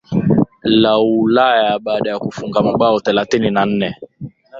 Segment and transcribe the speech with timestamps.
[0.63, 3.95] La Ulaya baada ya kufunga mabao thelathini na nne